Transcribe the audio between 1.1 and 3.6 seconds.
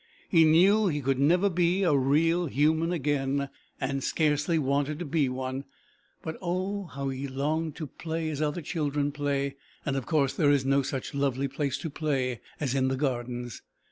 never be a real human again,